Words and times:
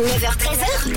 9h13h. 0.00 0.94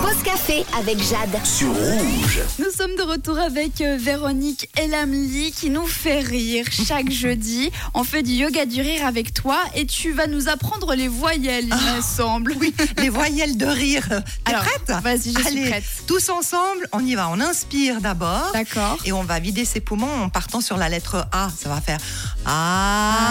Pause 0.00 0.22
café 0.22 0.64
avec 0.78 0.98
Jade. 1.02 1.36
sur 1.44 1.68
rouge. 1.74 2.38
Nous 2.60 2.70
sommes 2.70 2.94
de 2.96 3.02
retour 3.02 3.36
avec 3.40 3.80
euh, 3.80 3.96
Véronique 4.00 4.68
Elamli 4.78 5.50
qui 5.50 5.68
nous 5.68 5.84
fait 5.88 6.20
rire 6.20 6.64
chaque 6.70 7.10
jeudi. 7.12 7.72
On 7.92 8.04
fait 8.04 8.22
du 8.22 8.30
yoga 8.30 8.66
du 8.66 8.80
rire 8.82 9.04
avec 9.04 9.34
toi 9.34 9.58
et 9.74 9.84
tu 9.86 10.12
vas 10.12 10.28
nous 10.28 10.48
apprendre 10.48 10.94
les 10.94 11.08
voyelles, 11.08 11.64
il 11.66 11.96
me 11.96 12.00
semble. 12.02 12.54
Oui, 12.60 12.72
les 12.98 13.08
voyelles 13.08 13.56
de 13.56 13.66
rire. 13.66 14.06
T'es 14.44 14.52
Alors, 14.52 14.62
prête? 14.64 14.92
vas-y, 15.02 15.32
je 15.32 15.38
suis 15.40 15.46
Allez, 15.48 15.68
prête. 15.70 15.84
tous 16.06 16.28
ensemble, 16.28 16.86
on 16.92 17.04
y 17.04 17.16
va. 17.16 17.28
On 17.30 17.40
inspire 17.40 18.00
d'abord. 18.00 18.52
D'accord. 18.52 18.96
Et 19.04 19.12
on 19.12 19.24
va 19.24 19.40
vider 19.40 19.64
ses 19.64 19.80
poumons 19.80 20.22
en 20.22 20.28
partant 20.28 20.60
sur 20.60 20.76
la 20.76 20.88
lettre 20.88 21.26
A. 21.32 21.48
Ça 21.60 21.68
va 21.68 21.80
faire 21.80 21.98
A. 22.46 23.24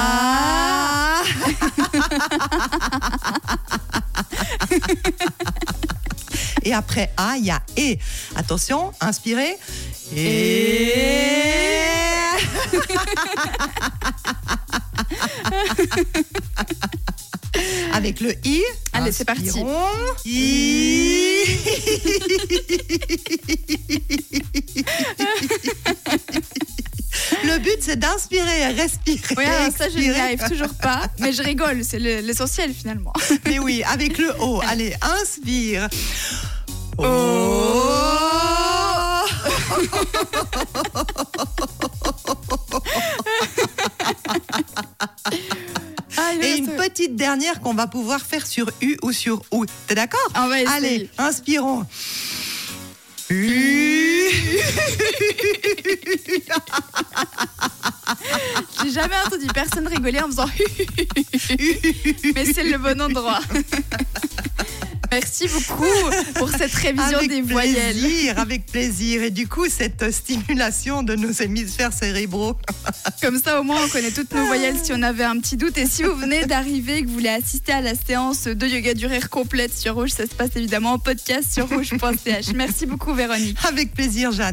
Et 6.64 6.74
après 6.74 7.12
A, 7.18 7.36
il 7.38 7.46
y 7.46 7.52
a 7.52 7.62
E. 7.78 7.98
Attention, 8.36 8.92
inspirez. 9.02 9.58
Et. 10.16 10.94
Avec 17.94 18.20
le 18.22 18.34
I. 18.46 18.64
Allez, 18.94 19.12
c'est 19.12 19.26
parti. 19.26 19.64
I. 20.26 21.44
Le 27.54 27.60
but, 27.60 27.78
c'est 27.82 27.98
d'inspirer, 28.00 28.70
respirer. 28.70 29.36
Oui, 29.38 29.46
alors 29.46 29.72
ça, 29.78 29.88
je 29.88 30.00
n'y 30.00 30.10
arrive 30.10 30.44
toujours 30.50 30.74
pas, 30.74 31.04
mais 31.20 31.32
je 31.32 31.44
rigole, 31.44 31.84
c'est 31.84 32.00
le- 32.00 32.22
l'essentiel 32.22 32.74
finalement. 32.74 33.14
Mais 33.46 33.60
oui, 33.60 33.84
avec 33.84 34.18
le 34.18 34.32
O. 34.40 34.60
Allez, 34.68 34.96
inspire. 35.02 35.88
Oh. 36.98 37.04
Allez, 46.18 46.48
Et 46.48 46.58
une 46.58 46.76
petite 46.76 47.16
dernière 47.16 47.60
qu'on 47.60 47.74
va 47.74 47.88
pouvoir 47.88 48.22
faire 48.22 48.46
sur 48.46 48.70
U 48.82 48.98
ou 49.02 49.12
sur 49.12 49.42
OU. 49.52 49.66
T'es 49.88 49.96
d'accord 49.96 50.32
essayer. 50.54 50.68
Allez, 50.68 51.10
inspirons. 51.18 51.86
U. 53.30 54.30
Jamais 58.94 59.16
entendu 59.26 59.48
personne 59.54 59.88
rigoler 59.88 60.20
en 60.20 60.28
faisant 60.28 60.46
mais 62.36 62.46
c'est 62.46 62.64
le 62.64 62.78
bon 62.78 63.02
endroit. 63.02 63.40
Merci 65.12 65.48
beaucoup 65.48 65.86
pour 66.36 66.50
cette 66.50 66.74
révision 66.74 67.20
Avec 67.20 67.30
des 67.30 67.42
voyelles. 67.42 67.96
plaisir, 67.96 68.40
avec 68.40 68.66
plaisir. 68.66 69.22
Et 69.22 69.30
du 69.30 69.48
coup, 69.48 69.66
cette 69.70 70.12
stimulation 70.12 71.04
de 71.04 71.14
nos 71.16 71.32
hémisphères 71.32 71.94
cérébraux. 71.94 72.58
Comme 73.22 73.40
ça, 73.40 73.60
au 73.62 73.64
moins, 73.64 73.78
on 73.86 73.90
connaît 73.90 74.10
toutes 74.10 74.34
nos 74.34 74.46
voyelles 74.48 74.78
si 74.84 74.92
on 74.92 75.04
avait 75.04 75.24
un 75.24 75.38
petit 75.40 75.56
doute. 75.56 75.78
Et 75.78 75.86
si 75.86 76.02
vous 76.02 76.16
venez 76.16 76.48
d'arriver 76.48 76.98
et 76.98 77.02
que 77.04 77.08
vous 77.08 77.14
voulez 77.14 77.30
assister 77.30 77.74
à 77.74 77.82
la 77.82 77.94
séance 77.94 78.46
de 78.46 78.66
yoga 78.68 78.96
du 78.96 79.06
rire 79.06 79.30
complète 79.30 79.78
sur 79.78 79.94
Rouge, 79.94 80.10
ça 80.10 80.26
se 80.26 80.34
passe 80.34 80.50
évidemment 80.56 80.94
en 80.94 81.00
podcast 81.00 81.54
sur 81.54 81.70
rouge.ch. 81.70 82.48
Merci 82.56 82.88
beaucoup, 82.88 83.14
Véronique. 83.14 83.58
Avec 83.68 83.94
plaisir, 83.94 84.32
Jeanne. 84.32 84.52